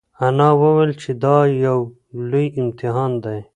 [0.25, 1.79] انا وویل چې دا یو
[2.29, 3.39] لوی امتحان دی.